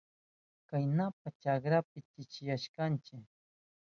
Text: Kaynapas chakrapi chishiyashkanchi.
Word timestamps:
Kaynapas 0.69 1.33
chakrapi 1.41 1.99
chishiyashkanchi. 2.11 3.15